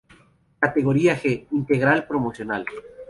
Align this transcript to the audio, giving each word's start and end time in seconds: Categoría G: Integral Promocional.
Categoría 0.57 1.15
G: 1.15 1.45
Integral 1.51 2.07
Promocional. 2.07 2.65